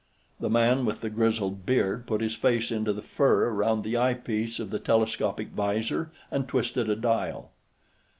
[0.39, 4.59] The man with the grizzled beard put his face into the fur around the eyepiece
[4.59, 7.51] of the telescopic 'visor and twisted a dial.